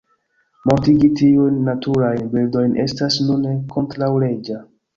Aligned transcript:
Mortigi 0.69 1.09
tiujn 1.19 1.59
naturajn 1.67 2.33
birdojn 2.33 2.73
estas 2.87 3.21
nune 3.29 3.55
kontraŭleĝa. 3.77 4.63